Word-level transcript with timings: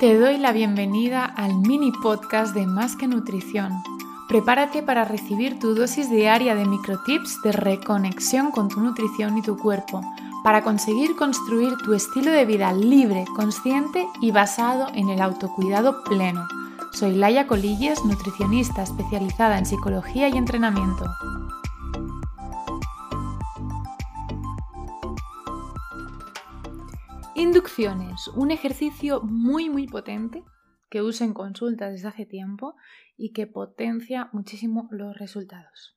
Te 0.00 0.18
doy 0.18 0.38
la 0.38 0.52
bienvenida 0.52 1.26
al 1.26 1.58
mini 1.58 1.92
podcast 1.92 2.54
de 2.54 2.66
Más 2.66 2.96
que 2.96 3.06
Nutrición. 3.06 3.82
Prepárate 4.28 4.82
para 4.82 5.04
recibir 5.04 5.58
tu 5.58 5.74
dosis 5.74 6.08
diaria 6.08 6.54
de 6.54 6.64
microtips 6.64 7.42
de 7.42 7.52
reconexión 7.52 8.50
con 8.50 8.70
tu 8.70 8.80
nutrición 8.80 9.36
y 9.36 9.42
tu 9.42 9.58
cuerpo, 9.58 10.00
para 10.42 10.62
conseguir 10.62 11.16
construir 11.16 11.76
tu 11.84 11.92
estilo 11.92 12.30
de 12.30 12.46
vida 12.46 12.72
libre, 12.72 13.26
consciente 13.36 14.08
y 14.22 14.30
basado 14.30 14.86
en 14.94 15.10
el 15.10 15.20
autocuidado 15.20 16.02
pleno. 16.02 16.48
Soy 16.92 17.16
Laia 17.16 17.46
Colilles, 17.46 18.02
nutricionista 18.06 18.82
especializada 18.82 19.58
en 19.58 19.66
psicología 19.66 20.30
y 20.30 20.38
entrenamiento. 20.38 21.14
Inducciones, 27.40 28.28
un 28.28 28.50
ejercicio 28.50 29.22
muy 29.22 29.70
muy 29.70 29.86
potente 29.86 30.44
que 30.90 31.00
uso 31.00 31.24
en 31.24 31.32
consultas 31.32 31.90
desde 31.90 32.08
hace 32.08 32.26
tiempo 32.26 32.76
y 33.16 33.32
que 33.32 33.46
potencia 33.46 34.28
muchísimo 34.34 34.88
los 34.90 35.16
resultados. 35.16 35.96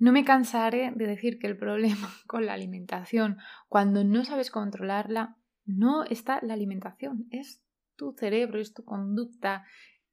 No 0.00 0.10
me 0.10 0.24
cansaré 0.24 0.90
de 0.96 1.06
decir 1.06 1.38
que 1.38 1.46
el 1.46 1.56
problema 1.56 2.10
con 2.26 2.46
la 2.46 2.54
alimentación, 2.54 3.38
cuando 3.68 4.02
no 4.02 4.24
sabes 4.24 4.50
controlarla, 4.50 5.36
no 5.64 6.02
está 6.02 6.40
la 6.42 6.54
alimentación, 6.54 7.28
es 7.30 7.62
tu 7.94 8.16
cerebro, 8.18 8.58
es 8.58 8.74
tu 8.74 8.84
conducta, 8.84 9.64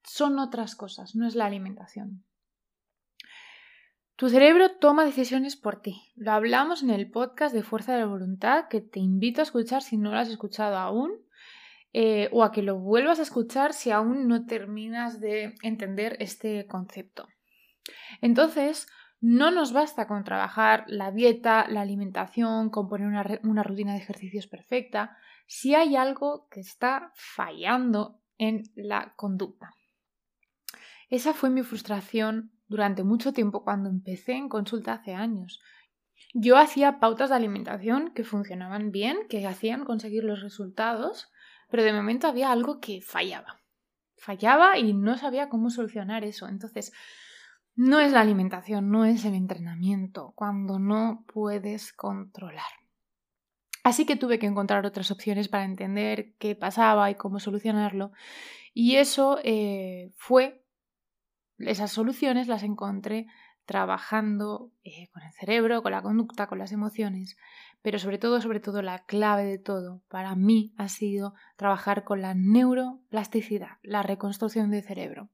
son 0.03 0.37
otras 0.37 0.75
cosas, 0.75 1.15
no 1.15 1.25
es 1.25 1.33
la 1.33 1.47
alimentación. 1.47 2.23
Tu 4.19 4.27
cerebro 4.27 4.71
toma 4.71 5.05
decisiones 5.05 5.55
por 5.55 5.81
ti. 5.81 6.11
Lo 6.17 6.33
hablamos 6.33 6.83
en 6.83 6.89
el 6.89 7.09
podcast 7.09 7.55
de 7.55 7.63
Fuerza 7.63 7.93
de 7.93 7.99
la 7.99 8.05
Voluntad 8.05 8.67
que 8.67 8.81
te 8.81 8.99
invito 8.99 9.39
a 9.39 9.45
escuchar 9.45 9.81
si 9.81 9.95
no 9.95 10.11
lo 10.11 10.17
has 10.17 10.27
escuchado 10.27 10.75
aún 10.75 11.13
eh, 11.93 12.27
o 12.33 12.43
a 12.43 12.51
que 12.51 12.61
lo 12.61 12.77
vuelvas 12.77 13.19
a 13.19 13.21
escuchar 13.21 13.71
si 13.71 13.91
aún 13.91 14.27
no 14.27 14.45
terminas 14.45 15.21
de 15.21 15.55
entender 15.63 16.17
este 16.19 16.67
concepto. 16.67 17.29
Entonces, 18.19 18.89
no 19.21 19.51
nos 19.51 19.71
basta 19.71 20.05
con 20.05 20.25
trabajar 20.25 20.83
la 20.87 21.11
dieta, 21.11 21.69
la 21.69 21.79
alimentación, 21.79 22.71
con 22.71 22.89
poner 22.89 23.07
una, 23.07 23.25
una 23.43 23.63
rutina 23.63 23.93
de 23.93 23.99
ejercicios 23.99 24.47
perfecta, 24.47 25.15
si 25.47 25.75
hay 25.75 25.95
algo 25.95 26.49
que 26.51 26.59
está 26.59 27.13
fallando 27.15 28.19
en 28.37 28.63
la 28.75 29.13
conducta. 29.15 29.75
Esa 31.09 31.33
fue 31.33 31.49
mi 31.49 31.63
frustración 31.63 32.51
durante 32.69 33.03
mucho 33.03 33.33
tiempo 33.33 33.63
cuando 33.63 33.89
empecé 33.89 34.33
en 34.33 34.47
consulta 34.47 34.93
hace 34.93 35.13
años. 35.13 35.59
Yo 36.33 36.57
hacía 36.57 36.99
pautas 36.99 37.29
de 37.29 37.35
alimentación 37.35 38.11
que 38.13 38.23
funcionaban 38.23 38.91
bien, 38.91 39.17
que 39.27 39.45
hacían 39.45 39.83
conseguir 39.83 40.23
los 40.23 40.41
resultados, 40.41 41.29
pero 41.69 41.83
de 41.83 41.93
momento 41.93 42.27
había 42.27 42.51
algo 42.51 42.79
que 42.79 43.01
fallaba. 43.01 43.59
Fallaba 44.17 44.77
y 44.77 44.93
no 44.93 45.17
sabía 45.17 45.49
cómo 45.49 45.69
solucionar 45.69 46.23
eso. 46.23 46.47
Entonces, 46.47 46.91
no 47.75 47.99
es 47.99 48.11
la 48.11 48.21
alimentación, 48.21 48.89
no 48.91 49.05
es 49.05 49.25
el 49.25 49.33
entrenamiento, 49.33 50.33
cuando 50.35 50.77
no 50.79 51.25
puedes 51.33 51.93
controlar. 51.93 52.65
Así 53.83 54.05
que 54.05 54.17
tuve 54.17 54.37
que 54.37 54.45
encontrar 54.45 54.85
otras 54.85 55.09
opciones 55.09 55.47
para 55.47 55.63
entender 55.63 56.35
qué 56.37 56.55
pasaba 56.55 57.09
y 57.09 57.15
cómo 57.15 57.39
solucionarlo. 57.39 58.11
Y 58.73 58.97
eso 58.97 59.39
eh, 59.43 60.11
fue 60.17 60.63
esas 61.59 61.91
soluciones 61.91 62.47
las 62.47 62.63
encontré 62.63 63.27
trabajando 63.65 64.71
eh, 64.83 65.09
con 65.13 65.21
el 65.21 65.31
cerebro, 65.33 65.83
con 65.83 65.91
la 65.91 66.01
conducta, 66.01 66.47
con 66.47 66.57
las 66.57 66.71
emociones, 66.71 67.37
pero 67.81 67.99
sobre 67.99 68.17
todo, 68.17 68.41
sobre 68.41 68.59
todo, 68.59 68.81
la 68.81 69.05
clave 69.05 69.45
de 69.45 69.59
todo 69.59 70.01
para 70.09 70.35
mí 70.35 70.73
ha 70.77 70.89
sido 70.89 71.35
trabajar 71.55 72.03
con 72.03 72.21
la 72.21 72.33
neuroplasticidad, 72.33 73.77
la 73.83 74.01
reconstrucción 74.01 74.71
del 74.71 74.83
cerebro. 74.83 75.29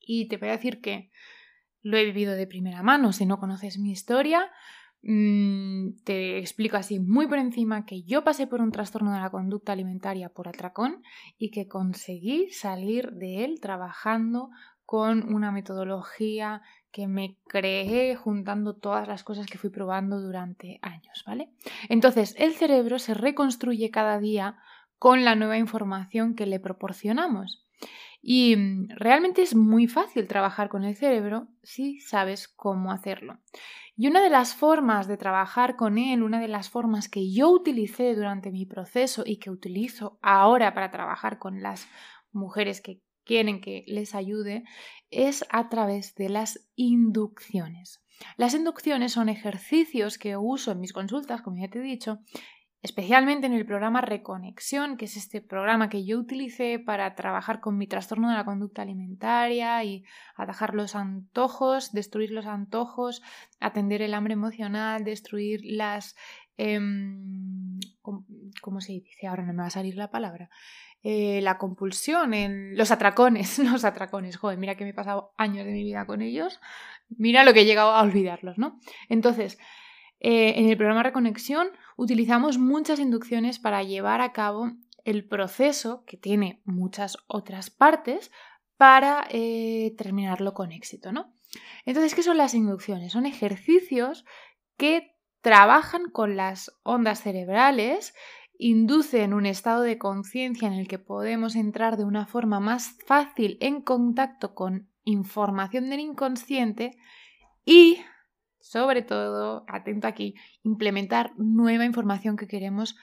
Y 0.00 0.28
te 0.28 0.38
voy 0.38 0.48
a 0.48 0.52
decir 0.52 0.80
que 0.80 1.10
lo 1.82 1.96
he 1.98 2.04
vivido 2.04 2.32
de 2.32 2.46
primera 2.46 2.82
mano, 2.82 3.12
si 3.12 3.26
no 3.26 3.38
conoces 3.38 3.78
mi 3.78 3.92
historia, 3.92 4.50
mm, 5.02 6.02
te 6.04 6.38
explico 6.38 6.78
así 6.78 7.00
muy 7.00 7.26
por 7.26 7.38
encima 7.38 7.84
que 7.84 8.02
yo 8.02 8.24
pasé 8.24 8.46
por 8.46 8.60
un 8.60 8.72
trastorno 8.72 9.12
de 9.12 9.20
la 9.20 9.30
conducta 9.30 9.72
alimentaria 9.72 10.30
por 10.30 10.48
atracón 10.48 11.02
y 11.36 11.50
que 11.50 11.68
conseguí 11.68 12.50
salir 12.50 13.12
de 13.12 13.44
él 13.44 13.60
trabajando 13.60 14.48
con 14.86 15.34
una 15.34 15.52
metodología 15.52 16.62
que 16.92 17.08
me 17.08 17.36
creé 17.46 18.16
juntando 18.16 18.76
todas 18.76 19.06
las 19.06 19.24
cosas 19.24 19.46
que 19.46 19.58
fui 19.58 19.68
probando 19.68 20.20
durante 20.20 20.78
años, 20.80 21.24
¿vale? 21.26 21.50
Entonces, 21.88 22.34
el 22.38 22.54
cerebro 22.54 22.98
se 22.98 23.12
reconstruye 23.12 23.90
cada 23.90 24.18
día 24.18 24.56
con 24.98 25.24
la 25.24 25.34
nueva 25.34 25.58
información 25.58 26.34
que 26.34 26.46
le 26.46 26.60
proporcionamos. 26.60 27.66
Y 28.22 28.56
mm, 28.56 28.88
realmente 28.96 29.42
es 29.42 29.54
muy 29.54 29.88
fácil 29.88 30.26
trabajar 30.26 30.68
con 30.68 30.84
el 30.84 30.96
cerebro 30.96 31.48
si 31.62 32.00
sabes 32.00 32.48
cómo 32.48 32.92
hacerlo. 32.92 33.38
Y 33.96 34.08
una 34.08 34.22
de 34.22 34.30
las 34.30 34.54
formas 34.54 35.06
de 35.06 35.16
trabajar 35.16 35.76
con 35.76 35.96
él, 35.96 36.22
una 36.22 36.40
de 36.40 36.48
las 36.48 36.68
formas 36.68 37.08
que 37.08 37.32
yo 37.32 37.50
utilicé 37.50 38.14
durante 38.14 38.50
mi 38.50 38.66
proceso 38.66 39.22
y 39.24 39.38
que 39.38 39.50
utilizo 39.50 40.18
ahora 40.22 40.74
para 40.74 40.90
trabajar 40.90 41.38
con 41.38 41.62
las 41.62 41.88
mujeres 42.32 42.80
que 42.80 43.00
quieren 43.26 43.60
que 43.60 43.84
les 43.86 44.14
ayude 44.14 44.64
es 45.10 45.44
a 45.50 45.68
través 45.68 46.14
de 46.14 46.30
las 46.30 46.66
inducciones. 46.76 48.02
Las 48.38 48.54
inducciones 48.54 49.12
son 49.12 49.28
ejercicios 49.28 50.16
que 50.16 50.36
uso 50.38 50.72
en 50.72 50.80
mis 50.80 50.94
consultas, 50.94 51.42
como 51.42 51.58
ya 51.58 51.68
te 51.68 51.80
he 51.80 51.82
dicho, 51.82 52.20
especialmente 52.82 53.46
en 53.46 53.52
el 53.52 53.66
programa 53.66 54.00
Reconexión, 54.00 54.96
que 54.96 55.06
es 55.06 55.16
este 55.16 55.40
programa 55.40 55.88
que 55.88 56.04
yo 56.04 56.18
utilicé 56.18 56.78
para 56.78 57.14
trabajar 57.14 57.60
con 57.60 57.76
mi 57.76 57.86
trastorno 57.86 58.30
de 58.30 58.36
la 58.36 58.44
conducta 58.44 58.82
alimentaria 58.82 59.82
y 59.84 60.04
atajar 60.36 60.74
los 60.74 60.94
antojos, 60.94 61.92
destruir 61.92 62.30
los 62.30 62.46
antojos, 62.46 63.22
atender 63.60 64.02
el 64.02 64.14
hambre 64.14 64.34
emocional, 64.34 65.04
destruir 65.04 65.60
las... 65.64 66.14
Em, 66.56 67.78
¿Cómo 68.62 68.80
se 68.80 68.92
dice? 68.92 69.26
Ahora 69.26 69.44
no 69.44 69.52
me 69.52 69.62
va 69.62 69.66
a 69.66 69.70
salir 69.70 69.96
la 69.96 70.10
palabra. 70.10 70.48
Eh, 71.02 71.40
la 71.42 71.58
compulsión, 71.58 72.34
en 72.34 72.76
los 72.76 72.90
atracones, 72.90 73.58
los 73.60 73.84
atracones, 73.84 74.36
joder, 74.36 74.58
mira 74.58 74.74
que 74.74 74.84
me 74.84 74.90
he 74.90 74.94
pasado 74.94 75.32
años 75.36 75.64
de 75.64 75.72
mi 75.72 75.84
vida 75.84 76.06
con 76.06 76.22
ellos, 76.22 76.60
mira 77.10 77.44
lo 77.44 77.52
que 77.52 77.60
he 77.60 77.64
llegado 77.64 77.92
a 77.92 78.02
olvidarlos, 78.02 78.58
¿no? 78.58 78.80
Entonces, 79.08 79.58
eh, 80.18 80.54
en 80.56 80.68
el 80.68 80.76
programa 80.76 81.02
Reconexión 81.02 81.68
utilizamos 81.96 82.58
muchas 82.58 82.98
inducciones 82.98 83.58
para 83.58 83.82
llevar 83.82 84.20
a 84.20 84.32
cabo 84.32 84.72
el 85.04 85.24
proceso, 85.24 86.04
que 86.06 86.16
tiene 86.16 86.60
muchas 86.64 87.18
otras 87.28 87.70
partes, 87.70 88.32
para 88.76 89.26
eh, 89.30 89.94
terminarlo 89.96 90.54
con 90.54 90.72
éxito, 90.72 91.12
¿no? 91.12 91.32
Entonces, 91.84 92.14
¿qué 92.14 92.22
son 92.22 92.36
las 92.36 92.54
inducciones? 92.54 93.12
Son 93.12 93.26
ejercicios 93.26 94.24
que 94.76 95.15
trabajan 95.46 96.10
con 96.10 96.34
las 96.34 96.76
ondas 96.82 97.20
cerebrales 97.20 98.16
inducen 98.58 99.32
un 99.32 99.46
estado 99.46 99.82
de 99.82 99.96
conciencia 99.96 100.66
en 100.66 100.74
el 100.74 100.88
que 100.88 100.98
podemos 100.98 101.54
entrar 101.54 101.96
de 101.96 102.02
una 102.02 102.26
forma 102.26 102.58
más 102.58 102.96
fácil 103.06 103.56
en 103.60 103.80
contacto 103.80 104.56
con 104.56 104.90
información 105.04 105.88
del 105.88 106.00
inconsciente 106.00 106.98
y, 107.64 107.98
sobre 108.58 109.02
todo, 109.02 109.64
atento 109.68 110.08
aquí, 110.08 110.34
implementar 110.64 111.30
nueva 111.36 111.84
información 111.84 112.36
que 112.36 112.48
queremos 112.48 112.96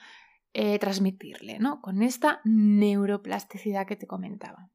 eh, 0.52 0.78
transmitirle, 0.78 1.58
¿no? 1.58 1.80
Con 1.80 2.02
esta 2.02 2.42
neuroplasticidad 2.44 3.86
que 3.86 3.96
te 3.96 4.06
comentaba. 4.06 4.68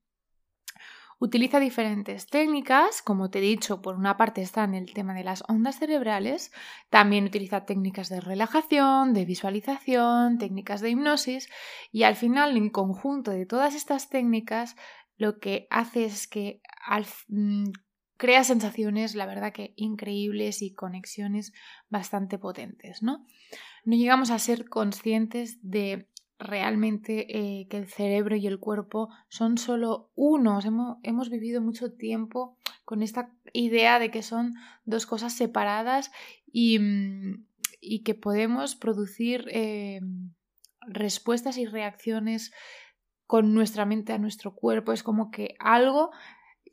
Utiliza 1.21 1.59
diferentes 1.59 2.27
técnicas, 2.27 3.01
como 3.01 3.29
te 3.29 3.39
he 3.39 3.41
dicho, 3.41 3.81
por 3.81 3.95
una 3.95 4.15
parte 4.15 4.41
está 4.41 4.63
en 4.63 4.73
el 4.73 4.93
tema 4.93 5.13
de 5.13 5.25
las 5.25 5.43
ondas 5.49 5.77
cerebrales, 5.77 6.53
también 6.89 7.25
utiliza 7.25 7.65
técnicas 7.65 8.07
de 8.07 8.21
relajación, 8.21 9.13
de 9.13 9.25
visualización, 9.25 10.37
técnicas 10.37 10.79
de 10.79 10.91
hipnosis 10.91 11.49
y 11.91 12.03
al 12.03 12.15
final, 12.15 12.55
en 12.55 12.69
conjunto 12.69 13.31
de 13.31 13.45
todas 13.45 13.75
estas 13.75 14.09
técnicas, 14.09 14.77
lo 15.17 15.39
que 15.39 15.67
hace 15.69 16.05
es 16.05 16.25
que 16.25 16.61
mm, 17.27 17.65
crea 18.15 18.45
sensaciones, 18.45 19.13
la 19.13 19.25
verdad 19.25 19.51
que 19.51 19.73
increíbles 19.75 20.61
y 20.61 20.73
conexiones 20.73 21.51
bastante 21.89 22.37
potentes, 22.37 23.03
¿no? 23.03 23.25
No 23.83 23.97
llegamos 23.97 24.31
a 24.31 24.39
ser 24.39 24.69
conscientes 24.69 25.57
de 25.61 26.07
realmente 26.39 27.37
eh, 27.37 27.67
que 27.67 27.77
el 27.77 27.87
cerebro 27.87 28.35
y 28.35 28.47
el 28.47 28.59
cuerpo 28.59 29.09
son 29.27 29.57
solo 29.57 30.09
unos. 30.15 30.65
Hemos, 30.65 30.97
hemos, 31.03 31.29
vivido 31.29 31.61
mucho 31.61 31.91
tiempo 31.91 32.57
con 32.85 33.03
esta 33.03 33.31
idea 33.51 33.99
de 33.99 34.09
que 34.09 34.23
son 34.23 34.55
dos 34.85 35.05
cosas 35.05 35.33
separadas 35.33 36.11
y, 36.51 36.79
mm, 36.79 37.45
y 37.81 38.03
que 38.03 38.15
podemos 38.15 38.75
producir 38.75 39.47
eh, 39.51 39.99
respuestas 40.87 41.57
y 41.57 41.65
reacciones 41.65 42.53
con 43.27 43.53
nuestra 43.53 43.85
mente 43.85 44.13
a 44.13 44.17
nuestro 44.17 44.55
cuerpo. 44.55 44.93
Es 44.93 45.03
como 45.03 45.31
que 45.31 45.55
algo 45.59 46.11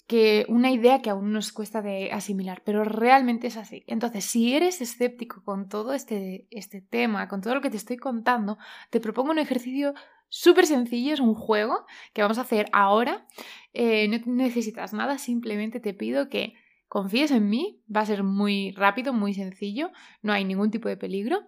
que 0.06 0.46
una 0.48 0.70
idea 0.70 1.02
que 1.02 1.10
aún 1.10 1.32
nos 1.32 1.52
cuesta 1.52 1.82
de 1.82 2.12
asimilar, 2.12 2.62
pero 2.64 2.84
realmente 2.84 3.48
es 3.48 3.56
así. 3.56 3.82
Entonces, 3.86 4.24
si 4.24 4.54
eres 4.54 4.80
escéptico 4.80 5.42
con 5.44 5.68
todo 5.68 5.94
este, 5.94 6.46
este 6.50 6.80
tema, 6.80 7.28
con 7.28 7.40
todo 7.40 7.54
lo 7.54 7.60
que 7.60 7.70
te 7.70 7.76
estoy 7.76 7.96
contando, 7.96 8.56
te 8.90 9.00
propongo 9.00 9.32
un 9.32 9.38
ejercicio 9.38 9.94
súper 10.28 10.66
sencillo, 10.66 11.14
es 11.14 11.20
un 11.20 11.34
juego 11.34 11.86
que 12.12 12.22
vamos 12.22 12.38
a 12.38 12.42
hacer 12.42 12.66
ahora. 12.72 13.26
Eh, 13.72 14.08
no 14.08 14.18
necesitas 14.26 14.92
nada, 14.92 15.18
simplemente 15.18 15.80
te 15.80 15.92
pido 15.92 16.28
que 16.28 16.54
confíes 16.88 17.32
en 17.32 17.48
mí, 17.48 17.82
va 17.94 18.02
a 18.02 18.06
ser 18.06 18.22
muy 18.22 18.72
rápido, 18.72 19.12
muy 19.12 19.34
sencillo, 19.34 19.90
no 20.22 20.32
hay 20.32 20.44
ningún 20.44 20.70
tipo 20.70 20.88
de 20.88 20.96
peligro. 20.96 21.42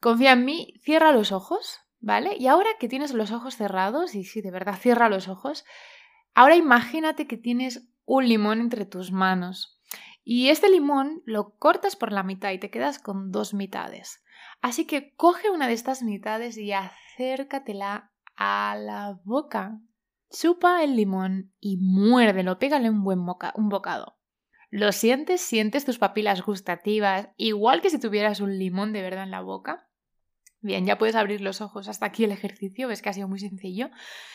Confía 0.00 0.32
en 0.32 0.44
mí, 0.44 0.74
cierra 0.82 1.10
los 1.10 1.32
ojos, 1.32 1.80
¿vale? 2.00 2.36
Y 2.38 2.46
ahora 2.46 2.70
que 2.78 2.88
tienes 2.88 3.12
los 3.12 3.32
ojos 3.32 3.56
cerrados, 3.56 4.14
y 4.14 4.24
sí, 4.24 4.40
de 4.40 4.52
verdad, 4.52 4.76
cierra 4.80 5.08
los 5.08 5.28
ojos, 5.28 5.64
ahora 6.34 6.56
imagínate 6.56 7.26
que 7.26 7.36
tienes 7.36 7.88
un 8.04 8.28
limón 8.28 8.60
entre 8.60 8.84
tus 8.84 9.12
manos. 9.12 9.80
Y 10.24 10.48
este 10.50 10.68
limón 10.68 11.22
lo 11.24 11.56
cortas 11.56 11.96
por 11.96 12.12
la 12.12 12.22
mitad 12.22 12.52
y 12.52 12.58
te 12.58 12.70
quedas 12.70 12.98
con 12.98 13.32
dos 13.32 13.54
mitades. 13.54 14.22
Así 14.60 14.86
que 14.86 15.14
coge 15.16 15.50
una 15.50 15.66
de 15.66 15.72
estas 15.72 16.02
mitades 16.02 16.58
y 16.58 16.72
acércatela 16.72 18.12
a 18.36 18.76
la 18.78 19.20
boca. 19.24 19.80
Chupa 20.30 20.82
el 20.84 20.96
limón 20.96 21.52
y 21.60 21.78
muérdelo, 21.78 22.58
pégale 22.58 22.90
un 22.90 23.02
buen 23.02 23.20
un 23.20 23.68
bocado. 23.68 24.18
¿Lo 24.70 24.92
sientes? 24.92 25.40
¿Sientes 25.40 25.86
tus 25.86 25.98
papilas 25.98 26.42
gustativas 26.42 27.30
igual 27.36 27.80
que 27.80 27.88
si 27.88 27.98
tuvieras 27.98 28.40
un 28.40 28.58
limón 28.58 28.92
de 28.92 29.00
verdad 29.00 29.24
en 29.24 29.30
la 29.30 29.40
boca? 29.40 29.87
Bien, 30.60 30.84
ya 30.86 30.98
puedes 30.98 31.14
abrir 31.14 31.40
los 31.40 31.60
ojos. 31.60 31.88
Hasta 31.88 32.06
aquí 32.06 32.24
el 32.24 32.32
ejercicio, 32.32 32.88
ves 32.88 33.02
que 33.02 33.08
ha 33.08 33.12
sido 33.12 33.28
muy 33.28 33.38
sencillo. 33.38 33.90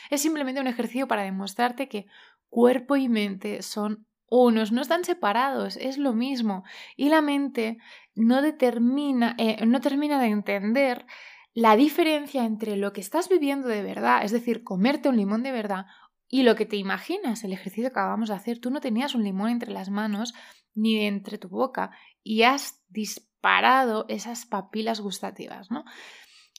Es 0.10 0.22
simplemente 0.22 0.62
un 0.62 0.68
ejercicio 0.68 1.08
para 1.08 1.24
demostrarte 1.24 1.90
que 1.90 2.06
cuerpo 2.50 2.96
y 2.96 3.10
mente 3.10 3.62
son 3.62 4.06
unos, 4.30 4.72
no 4.72 4.82
están 4.82 5.04
separados, 5.04 5.78
es 5.78 5.98
lo 5.98 6.14
mismo. 6.14 6.64
Y 6.96 7.10
la 7.10 7.22
mente 7.22 7.78
no 8.16 8.42
determina, 8.42 9.36
eh, 9.38 9.66
no 9.66 9.82
termina 9.82 10.20
de 10.20 10.28
entender 10.28 11.06
la 11.54 11.76
diferencia 11.76 12.46
entre 12.46 12.78
lo 12.78 12.94
que 12.94 13.02
estás 13.02 13.30
viviendo 13.30 13.68
de 13.68 13.84
verdad, 13.84 14.24
es 14.24 14.32
decir, 14.32 14.64
comerte 14.64 15.10
un 15.10 15.18
limón 15.18 15.44
de 15.44 15.52
verdad, 15.52 15.86
y 16.28 16.42
lo 16.42 16.56
que 16.56 16.66
te 16.66 16.78
imaginas, 16.78 17.44
el 17.44 17.54
ejercicio 17.54 17.84
que 17.84 18.00
acabamos 18.00 18.30
de 18.30 18.36
hacer. 18.36 18.58
Tú 18.60 18.72
no 18.72 18.82
tenías 18.82 19.14
un 19.14 19.24
limón 19.24 19.50
entre 19.50 19.72
las 19.72 19.92
manos 19.92 20.34
ni 20.76 21.06
entre 21.06 21.38
tu 21.38 21.50
boca 21.50 21.92
y 22.24 22.44
has 22.44 22.82
disparado 22.90 24.06
esas 24.08 24.46
papilas 24.46 25.00
gustativas, 25.02 25.70
¿no? 25.72 25.84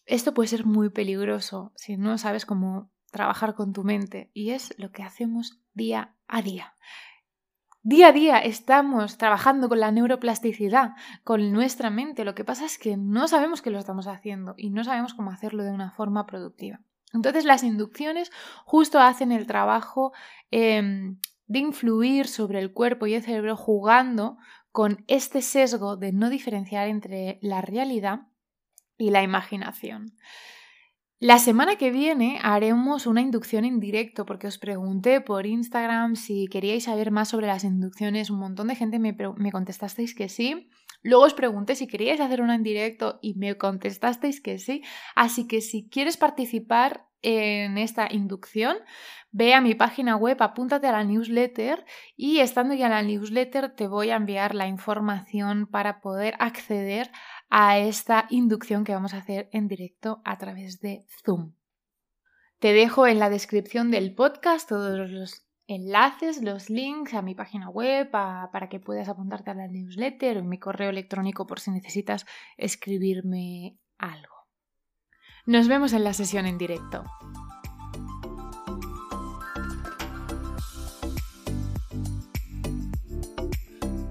Esto 0.07 0.35
puede 0.35 0.49
ser 0.49 0.67
muy 0.67 0.91
peligroso 0.91 1.73
si 1.77 1.97
no 1.97 2.19
sabes 2.19 2.45
cómo 2.45 2.91
trabajar 3.11 3.55
con 3.55 3.73
tu 3.73 3.85
mente 3.85 4.31
y 4.35 4.51
es 4.51 4.75
lo 4.79 4.91
que 4.91 5.03
hacemos 5.03 5.61
día 5.73 6.15
a 6.29 6.43
día. 6.43 6.75
Día 7.87 8.09
a 8.09 8.13
día 8.13 8.39
estamos 8.39 9.19
trabajando 9.19 9.69
con 9.69 9.79
la 9.79 9.93
neuroplasticidad, 9.93 10.93
con 11.23 11.53
nuestra 11.53 11.91
mente. 11.91 12.25
Lo 12.25 12.35
que 12.35 12.45
pasa 12.45 12.65
es 12.65 12.79
que 12.79 12.97
no 12.97 13.29
sabemos 13.29 13.61
que 13.61 13.71
lo 13.71 13.79
estamos 13.79 14.07
haciendo 14.07 14.55
y 14.57 14.71
no 14.71 14.85
sabemos 14.85 15.13
cómo 15.13 15.31
hacerlo 15.31 15.65
de 15.65 15.71
una 15.71 15.91
forma 15.91 16.25
productiva. 16.25 16.81
Entonces 17.13 17.45
las 17.45 17.63
inducciones 17.63 18.33
justo 18.65 19.01
hacen 19.01 19.33
el 19.33 19.47
trabajo 19.47 20.13
em, 20.51 21.19
de 21.47 21.59
influir 21.61 22.27
sobre 22.27 22.59
el 22.59 22.73
cuerpo 22.73 23.07
y 23.07 23.15
el 23.15 23.23
cerebro 23.23 23.57
jugando 23.57 24.37
con 24.71 25.05
este 25.07 25.43
sesgo 25.43 25.97
de 25.97 26.13
no 26.13 26.31
diferenciar 26.31 26.89
entre 26.89 27.39
la 27.43 27.61
realidad 27.61 28.29
y 28.99 29.11
la 29.11 29.23
imaginación. 29.23 30.17
La 31.21 31.39
semana 31.39 31.77
que 31.77 31.91
viene 31.91 32.39
haremos 32.43 33.07
una 33.07 33.23
inducción 33.23 33.65
en 33.65 33.81
directo 33.81 34.27
porque 34.27 34.47
os 34.47 34.59
pregunté 34.59 35.21
por 35.21 35.47
Instagram 35.47 36.17
si 36.17 36.49
queríais 36.49 36.85
saber 36.85 37.13
más 37.13 37.29
sobre 37.29 37.47
las 37.47 37.65
inducciones. 37.65 38.29
Un 38.29 38.41
montón 38.41 38.69
de 38.69 38.75
gente 38.75 38.99
me, 38.99 39.17
me, 39.37 39.53
contestasteis 39.53 40.15
que 40.15 40.29
sí. 40.29 40.69
Luego 41.03 41.25
os 41.25 41.33
pregunté 41.33 41.77
si 41.77 41.87
queríais 41.87 42.21
hacer 42.21 42.43
una 42.43 42.55
en 42.55 42.63
directo 42.63 43.21
y 43.23 43.35
me 43.35 43.57
contestasteis 43.57 44.43
que 44.43 44.59
sí. 44.59 44.83
Así 45.15 45.47
que 45.47 45.61
si 45.61 45.89
quieres 45.89 46.17
participar 46.17 47.07
en 47.25 47.79
esta 47.79 48.07
inducción, 48.11 48.77
ve 49.33 49.55
a 49.55 49.61
mi 49.61 49.75
página 49.75 50.17
web, 50.17 50.37
apúntate 50.41 50.87
a 50.87 50.93
la 50.93 51.03
newsletter 51.03 51.85
y 52.17 52.39
estando 52.39 52.75
ya 52.75 52.87
en 52.87 52.93
la 52.93 53.03
newsletter 53.03 53.75
te 53.75 53.89
voy 53.89 54.11
a 54.11 54.17
enviar 54.17 54.55
la 54.55 54.69
información 54.69 55.67
para 55.67 56.01
poder 56.01 56.35
acceder 56.39 57.11
a 57.51 57.79
esta 57.79 58.27
inducción 58.31 58.85
que 58.85 58.95
vamos 58.95 59.15
a 59.15 59.19
hacer 59.19 59.49
en 59.53 59.67
directo 59.67 60.21
a 60.25 60.39
través 60.39 60.81
de 60.81 61.05
Zoom. 61.25 61.55
Te 62.59 62.73
dejo 62.73 63.07
en 63.07 63.19
la 63.19 63.31
descripción 63.31 63.91
del 63.91 64.15
podcast 64.15 64.69
todos 64.69 65.11
los 65.11 65.47
enlaces, 65.67 66.43
los 66.43 66.71
links 66.71 67.15
a 67.15 67.23
mi 67.23 67.35
página 67.35 67.71
web 67.71 68.11
para 68.11 68.69
que 68.69 68.81
puedas 68.81 69.09
apuntarte 69.09 69.51
a 69.51 69.55
la 69.55 69.67
newsletter 69.67 70.39
o 70.39 70.45
mi 70.45 70.59
correo 70.59 70.91
electrónico 70.91 71.47
por 71.47 71.61
si 71.61 71.71
necesitas 71.71 72.27
escribirme 72.57 73.79
algo. 73.99 74.34
Nos 75.47 75.69
vemos 75.69 75.93
en 75.93 76.05
la 76.05 76.15
sesión 76.15 76.47
en 76.47 76.57
directo. 76.57 77.05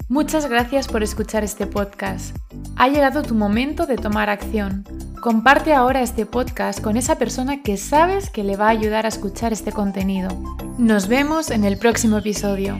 Muchas 0.07 0.47
gracias 0.47 0.87
por 0.87 1.01
escuchar 1.01 1.43
este 1.43 1.65
podcast. 1.65 2.37
Ha 2.75 2.87
llegado 2.87 3.23
tu 3.23 3.33
momento 3.33 3.87
de 3.87 3.95
tomar 3.95 4.29
acción. 4.29 4.83
Comparte 5.23 5.73
ahora 5.73 6.03
este 6.03 6.27
podcast 6.27 6.79
con 6.81 6.97
esa 6.97 7.17
persona 7.17 7.63
que 7.63 7.77
sabes 7.77 8.29
que 8.29 8.43
le 8.43 8.55
va 8.55 8.67
a 8.67 8.71
ayudar 8.71 9.05
a 9.05 9.09
escuchar 9.09 9.53
este 9.53 9.71
contenido. 9.71 10.29
Nos 10.77 11.07
vemos 11.07 11.49
en 11.49 11.63
el 11.63 11.79
próximo 11.79 12.19
episodio. 12.19 12.77